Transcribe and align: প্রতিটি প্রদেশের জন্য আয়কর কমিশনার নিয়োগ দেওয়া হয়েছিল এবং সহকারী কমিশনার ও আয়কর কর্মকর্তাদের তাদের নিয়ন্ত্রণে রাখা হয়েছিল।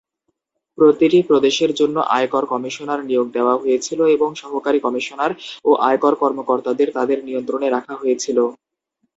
প্রতিটি 0.77 1.19
প্রদেশের 1.29 1.71
জন্য 1.79 1.97
আয়কর 2.15 2.43
কমিশনার 2.53 3.01
নিয়োগ 3.05 3.27
দেওয়া 3.35 3.53
হয়েছিল 3.61 3.99
এবং 4.15 4.29
সহকারী 4.41 4.79
কমিশনার 4.85 5.31
ও 5.65 5.81
আয়কর 5.87 6.13
কর্মকর্তাদের 6.21 6.87
তাদের 6.97 7.17
নিয়ন্ত্রণে 7.27 7.67
রাখা 7.69 7.93
হয়েছিল। 8.01 8.37